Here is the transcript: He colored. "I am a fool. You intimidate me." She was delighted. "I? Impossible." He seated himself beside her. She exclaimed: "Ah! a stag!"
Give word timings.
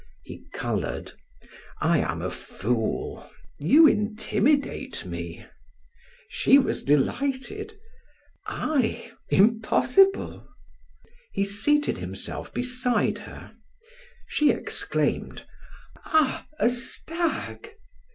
He 0.23 0.45
colored. 0.51 1.11
"I 1.79 1.99
am 1.99 2.23
a 2.23 2.31
fool. 2.31 3.29
You 3.59 3.85
intimidate 3.85 5.05
me." 5.05 5.45
She 6.27 6.57
was 6.57 6.81
delighted. 6.83 7.79
"I? 8.47 9.11
Impossible." 9.29 10.47
He 11.33 11.43
seated 11.45 11.99
himself 11.99 12.51
beside 12.51 13.19
her. 13.29 13.51
She 14.25 14.49
exclaimed: 14.49 15.45
"Ah! 16.03 16.47
a 16.57 16.67
stag!" 16.67 17.75